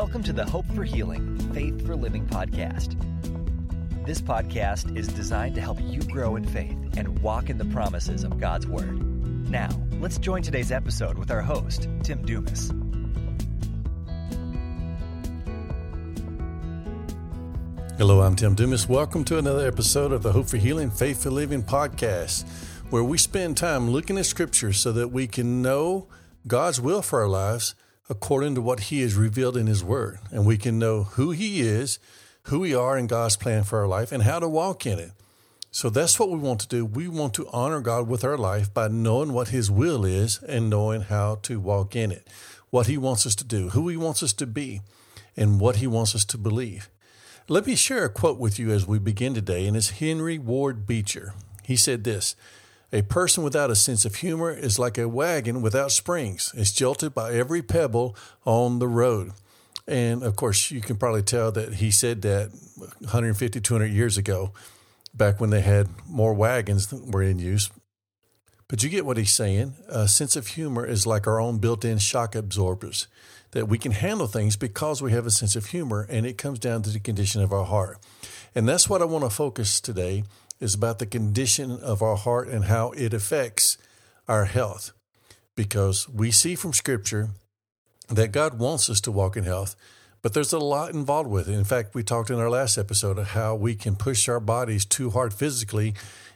[0.00, 2.96] Welcome to the Hope for Healing, Faith for Living podcast.
[4.06, 8.24] This podcast is designed to help you grow in faith and walk in the promises
[8.24, 8.96] of God's Word.
[9.50, 9.68] Now,
[10.00, 12.72] let's join today's episode with our host, Tim Dumas.
[17.98, 18.88] Hello, I'm Tim Dumas.
[18.88, 22.48] Welcome to another episode of the Hope for Healing, Faith for Living podcast,
[22.88, 26.08] where we spend time looking at Scripture so that we can know
[26.46, 27.74] God's will for our lives
[28.10, 30.18] according to what He has revealed in His Word.
[30.30, 31.98] And we can know who He is,
[32.44, 35.12] who we are in God's plan for our life, and how to walk in it.
[35.70, 36.84] So that's what we want to do.
[36.84, 40.68] We want to honor God with our life by knowing what His will is and
[40.68, 42.26] knowing how to walk in it,
[42.70, 44.80] what He wants us to do, who He wants us to be,
[45.36, 46.90] and what He wants us to believe.
[47.48, 50.86] Let me share a quote with you as we begin today, and it's Henry Ward
[50.86, 51.34] Beecher.
[51.62, 52.34] He said this
[52.92, 56.52] a person without a sense of humor is like a wagon without springs.
[56.56, 59.32] It's jolted by every pebble on the road.
[59.86, 64.52] And of course, you can probably tell that he said that 150, 200 years ago,
[65.14, 67.70] back when they had more wagons that were in use.
[68.68, 69.74] But you get what he's saying.
[69.88, 73.08] A sense of humor is like our own built in shock absorbers,
[73.50, 76.60] that we can handle things because we have a sense of humor, and it comes
[76.60, 77.98] down to the condition of our heart.
[78.54, 80.22] And that's what I want to focus today
[80.60, 83.78] is about the condition of our heart and how it affects
[84.28, 84.92] our health.
[85.56, 87.30] Because we see from Scripture
[88.08, 89.74] that God wants us to walk in health,
[90.22, 91.54] but there's a lot involved with it.
[91.54, 94.84] In fact, we talked in our last episode of how we can push our bodies
[94.84, 95.94] too hard physically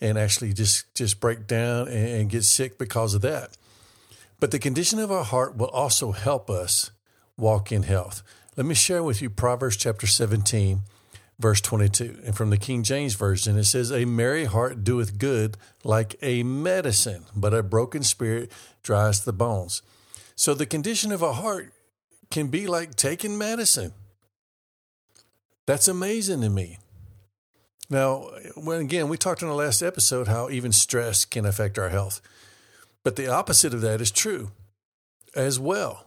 [0.00, 3.56] and actually just, just break down and get sick because of that.
[4.40, 6.90] But the condition of our heart will also help us
[7.36, 8.22] walk in health.
[8.56, 10.80] Let me share with you Proverbs chapter 17
[11.38, 12.20] verse 22.
[12.24, 16.42] And from the King James Version, it says, A merry heart doeth good like a
[16.42, 18.50] medicine, but a broken spirit
[18.82, 19.82] dries the bones.
[20.34, 21.72] So the condition of a heart
[22.30, 23.92] can be like taking medicine.
[25.66, 26.78] That's amazing to me.
[27.88, 31.88] Now, when again, we talked in the last episode how even stress can affect our
[31.88, 32.20] health.
[33.04, 34.50] But the opposite of that is true
[35.34, 36.06] as well.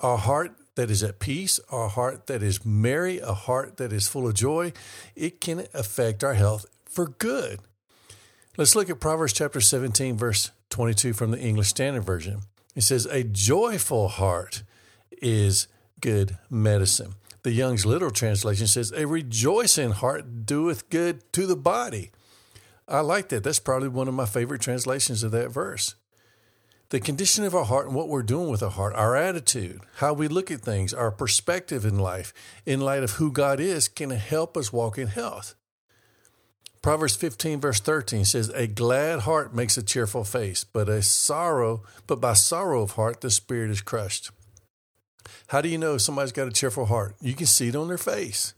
[0.00, 4.06] Our heart that is at peace, a heart that is merry, a heart that is
[4.06, 4.72] full of joy,
[5.16, 7.58] it can affect our health for good.
[8.56, 12.42] Let's look at Proverbs chapter 17, verse 22 from the English Standard Version.
[12.76, 14.62] It says, A joyful heart
[15.20, 15.66] is
[16.00, 17.14] good medicine.
[17.42, 22.12] The Young's Literal Translation says, A rejoicing heart doeth good to the body.
[22.86, 23.42] I like that.
[23.42, 25.96] That's probably one of my favorite translations of that verse
[26.90, 30.12] the condition of our heart and what we're doing with our heart, our attitude, how
[30.12, 32.32] we look at things, our perspective in life,
[32.64, 35.54] in light of who God is, can help us walk in health.
[36.80, 41.82] Proverbs 15 verse 13 says, A glad heart makes a cheerful face, but a sorrow,
[42.06, 44.30] but by sorrow of heart the spirit is crushed.
[45.48, 47.16] How do you know somebody's got a cheerful heart?
[47.20, 48.54] You can see it on their face.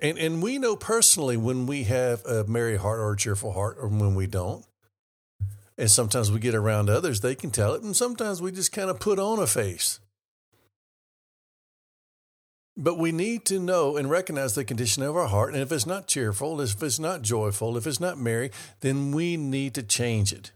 [0.00, 3.76] And and we know personally when we have a merry heart or a cheerful heart
[3.80, 4.64] or when we don't.
[5.80, 7.82] And sometimes we get around others, they can tell it.
[7.82, 9.98] And sometimes we just kind of put on a face.
[12.76, 15.54] But we need to know and recognize the condition of our heart.
[15.54, 19.38] And if it's not cheerful, if it's not joyful, if it's not merry, then we
[19.38, 20.52] need to change it.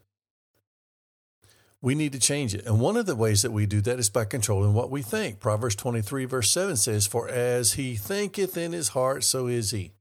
[1.81, 2.67] We need to change it.
[2.67, 5.41] And one of the ways that we do that is by controlling what we think.
[5.41, 9.93] Proverbs 23, verse 7 says, For as he thinketh in his heart, so is he.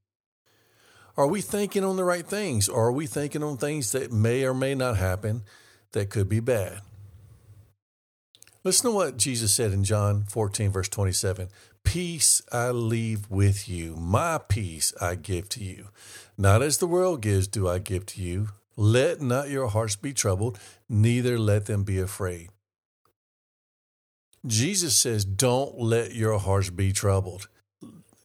[1.16, 2.68] Are we thinking on the right things?
[2.68, 5.42] Or are we thinking on things that may or may not happen
[5.92, 6.80] that could be bad?
[8.64, 11.48] Listen to what Jesus said in John 14, verse 27
[11.84, 15.88] Peace I leave with you, my peace I give to you.
[16.36, 18.48] Not as the world gives, do I give to you.
[18.76, 20.58] Let not your hearts be troubled,
[20.88, 22.48] neither let them be afraid.
[24.46, 27.48] Jesus says, Don't let your hearts be troubled.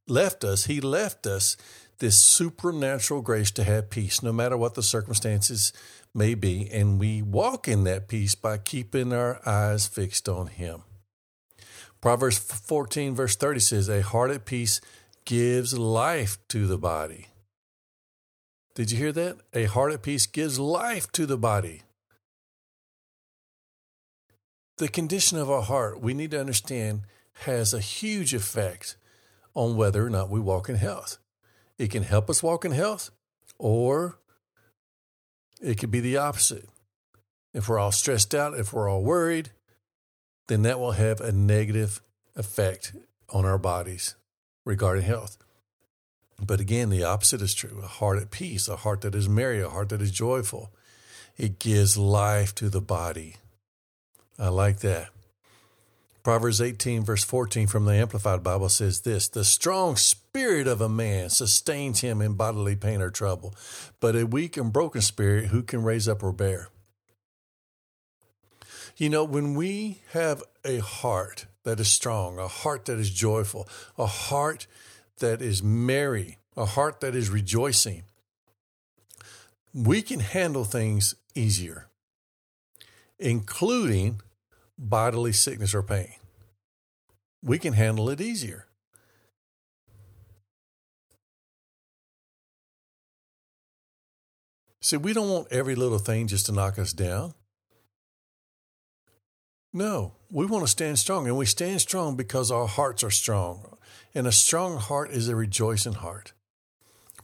[0.08, 1.56] Left us, He left us
[2.00, 5.72] this supernatural grace to have peace no matter what the circumstances
[6.14, 6.70] may be.
[6.72, 10.84] And we walk in that peace by keeping our eyes fixed on Him.
[12.02, 14.80] Proverbs 14, verse 30 says, A heart at peace
[15.26, 17.28] gives life to the body.
[18.74, 19.38] Did you hear that?
[19.54, 21.82] A heart at peace gives life to the body.
[24.78, 27.02] The condition of our heart, we need to understand,
[27.44, 28.96] has a huge effect
[29.54, 31.18] on whether or not we walk in health.
[31.80, 33.10] It can help us walk in health,
[33.58, 34.20] or
[35.62, 36.68] it could be the opposite.
[37.54, 39.52] If we're all stressed out, if we're all worried,
[40.48, 42.02] then that will have a negative
[42.36, 42.94] effect
[43.30, 44.16] on our bodies
[44.66, 45.38] regarding health.
[46.46, 49.62] But again, the opposite is true a heart at peace, a heart that is merry,
[49.62, 50.72] a heart that is joyful.
[51.38, 53.38] It gives life to the body.
[54.38, 55.10] I like that.
[56.24, 60.90] Proverbs 18, verse 14 from the Amplified Bible says this The strong spirit of a
[60.90, 63.56] man sustains him in bodily pain or trouble,
[64.00, 66.70] but a weak and broken spirit, who can raise up or bear?
[68.98, 73.68] You know, when we have a heart that is strong, a heart that is joyful,
[73.98, 74.68] a heart
[75.20, 78.04] that is merry, a heart that is rejoicing,
[79.74, 81.88] we can handle things easier,
[83.18, 84.22] including
[84.80, 86.14] bodily sickness or pain.
[87.44, 88.66] We can handle it easier.
[94.82, 97.34] See, we don't want every little thing just to knock us down.
[99.74, 103.78] No, we want to stand strong, and we stand strong because our hearts are strong.
[104.16, 106.34] And a strong heart is a rejoicing heart.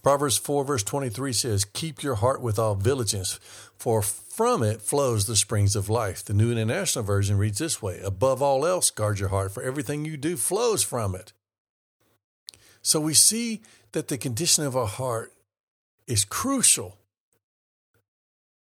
[0.05, 3.39] Proverbs 4, verse 23 says, Keep your heart with all diligence,
[3.75, 6.23] for from it flows the springs of life.
[6.23, 10.05] The New International Version reads this way Above all else, guard your heart, for everything
[10.05, 11.33] you do flows from it.
[12.83, 13.63] So we see
[13.93, 15.33] that the condition of our heart
[16.05, 16.99] is crucial,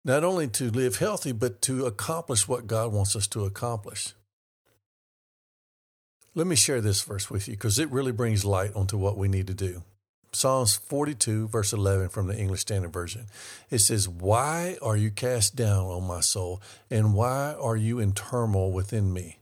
[0.04, 4.14] not only to live healthy, but to accomplish what God wants us to accomplish.
[6.34, 9.28] Let me share this verse with you because it really brings light onto what we
[9.28, 9.84] need to do.
[10.32, 13.26] Psalms 42, verse 11 from the English Standard Version.
[13.70, 18.12] It says, Why are you cast down, O my soul, and why are you in
[18.12, 19.38] turmoil within me?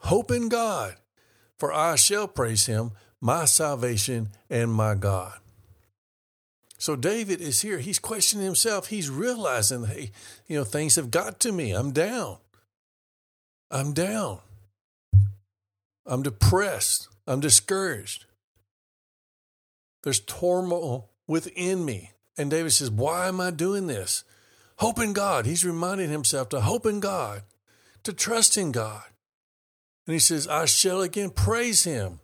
[0.00, 0.96] Hope in God,
[1.58, 5.38] for I shall praise him, my salvation and my God.
[6.76, 7.78] So David is here.
[7.78, 8.88] He's questioning himself.
[8.88, 10.10] He's realizing, hey,
[10.46, 11.72] you know, things have got to me.
[11.72, 12.36] I'm down.
[13.70, 14.40] I'm down.
[16.04, 17.08] I'm depressed.
[17.26, 18.26] I'm discouraged.
[20.04, 22.12] There's turmoil within me.
[22.36, 24.22] And David says, Why am I doing this?
[24.76, 25.46] Hope in God.
[25.46, 27.42] He's reminding himself to hope in God,
[28.02, 29.02] to trust in God.
[30.06, 32.20] And he says, I shall again praise him,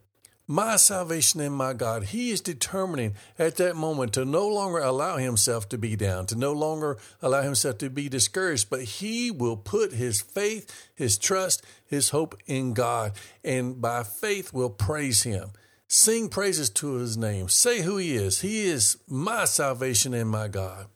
[0.46, 2.02] my salvation and my God.
[2.04, 6.36] He is determining at that moment to no longer allow himself to be down, to
[6.36, 11.64] no longer allow himself to be discouraged, but he will put his faith, his trust,
[11.86, 13.12] his hope in God,
[13.42, 15.52] and by faith will praise him.
[15.92, 17.48] Sing praises to his name.
[17.48, 18.42] Say who he is.
[18.42, 20.86] He is my salvation and my God.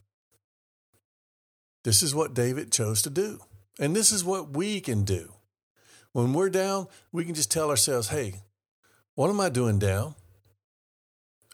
[1.83, 3.41] This is what David chose to do.
[3.77, 5.33] And this is what we can do.
[6.13, 8.35] When we're down, we can just tell ourselves, hey,
[9.15, 10.15] what am I doing down?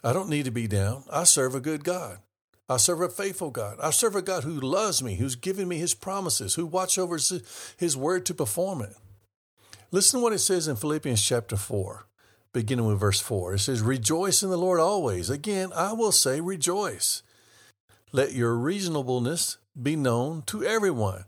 [0.03, 1.03] I don't need to be down.
[1.11, 2.19] I serve a good God.
[2.69, 3.79] I serve a faithful God.
[3.81, 7.17] I serve a God who loves me, who's given me his promises, who watch over
[7.77, 8.95] his word to perform it.
[9.89, 12.05] Listen to what it says in Philippians chapter 4
[12.53, 13.55] beginning with verse 4.
[13.55, 15.29] It says, Rejoice in the Lord always.
[15.29, 17.23] Again, I will say, rejoice.
[18.11, 21.25] Let your reasonableness be known to everyone.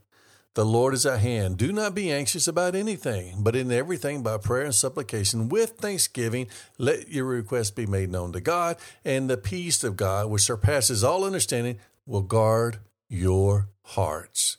[0.56, 1.58] The Lord is at hand.
[1.58, 6.48] Do not be anxious about anything, but in everything by prayer and supplication with thanksgiving,
[6.78, 11.04] let your requests be made known to God, and the peace of God, which surpasses
[11.04, 12.78] all understanding, will guard
[13.10, 14.58] your hearts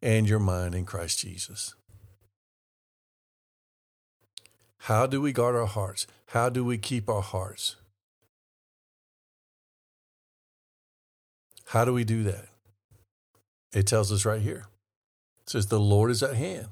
[0.00, 1.74] and your mind in Christ Jesus.
[4.86, 6.06] How do we guard our hearts?
[6.26, 7.74] How do we keep our hearts?
[11.64, 12.46] How do we do that?
[13.72, 14.66] It tells us right here.
[15.42, 16.68] It says, The Lord is at hand.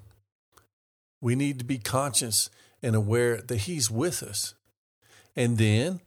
[1.21, 2.51] We need to be conscious
[2.85, 4.55] and aware that He's with us.
[5.35, 5.99] And then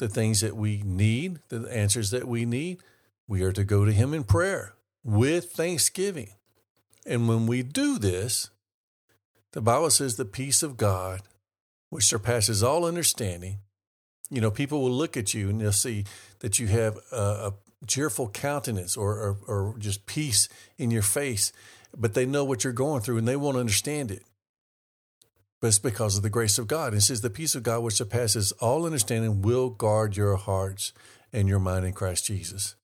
[0.00, 2.78] the things that we need, the answers that we need,
[3.28, 4.74] we are to go to Him in prayer
[5.04, 6.30] with thanksgiving.
[7.06, 8.50] And when we do this,
[9.52, 11.22] the Bible says the peace of God,
[11.90, 13.58] which surpasses all understanding.
[14.30, 16.04] You know, people will look at you and they'll see
[16.40, 17.54] that you have a, a
[17.86, 21.52] cheerful countenance or, or, or just peace in your face,
[21.96, 24.24] but they know what you're going through and they won't understand it.
[25.60, 26.94] But it's because of the grace of God.
[26.94, 30.92] It says, The peace of God, which surpasses all understanding, will guard your hearts
[31.32, 32.76] and your mind in Christ Jesus.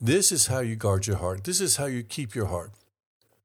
[0.00, 1.44] This is how you guard your heart.
[1.44, 2.72] This is how you keep your heart.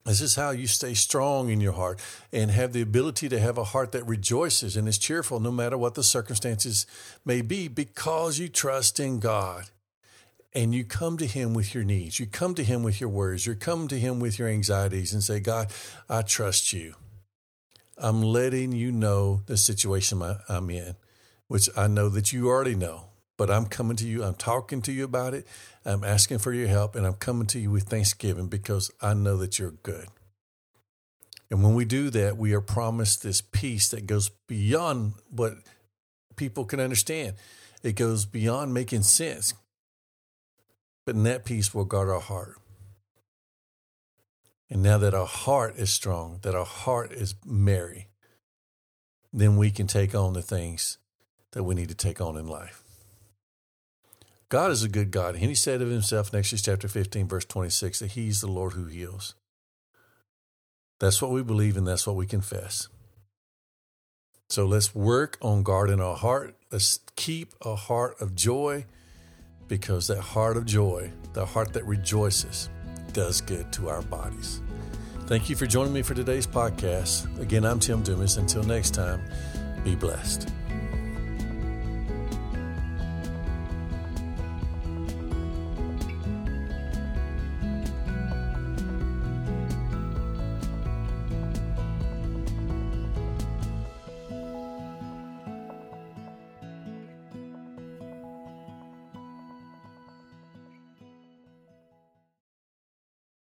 [0.08, 2.00] This is how you stay strong in your heart
[2.32, 5.78] and have the ability to have a heart that rejoices and is cheerful no matter
[5.78, 6.88] what the circumstances
[7.26, 9.66] may be because you trust in God
[10.54, 12.22] and you come to Him with your needs.
[12.22, 13.46] You come to Him with your worries.
[13.46, 15.74] You come to Him with your anxieties and say, God,
[16.10, 16.96] I trust you.
[17.98, 20.96] I'm letting you know the situation I'm in,
[21.50, 23.08] which I know that you already know
[23.38, 24.24] but I'm coming to you.
[24.24, 25.48] I'm talking to you about it.
[25.86, 29.38] I'm asking for your help, and I'm coming to you with thanksgiving because I know
[29.38, 30.08] that you're good.
[31.50, 35.54] And when we do that, we are promised this peace that goes beyond what
[36.36, 37.36] people can understand.
[37.84, 39.54] It goes beyond making sense.
[41.06, 42.58] But in that peace will guard our heart.
[44.70, 48.10] And now that our heart is strong, that our heart is merry,
[49.32, 50.98] then we can take on the things
[51.52, 52.84] that we need to take on in life.
[54.50, 55.36] God is a good God.
[55.36, 58.74] And he said of himself in Exodus chapter 15, verse 26, that he's the Lord
[58.74, 59.36] who heals.
[61.00, 62.88] That's what we believe and that's what we confess.
[64.50, 66.56] So let's work on guarding our heart.
[66.72, 68.86] Let's keep a heart of joy
[69.68, 72.70] because that heart of joy, the heart that rejoices,
[73.12, 74.62] does good to our bodies.
[75.26, 77.40] Thank you for joining me for today's podcast.
[77.42, 78.38] Again, I'm Tim Dumas.
[78.38, 79.22] Until next time,
[79.84, 80.50] be blessed.